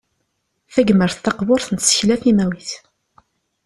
Tagmert 0.73 1.17
taqburt 1.25 1.67
n 1.71 1.75
tsekla 1.77 2.15
timawit. 2.21 2.71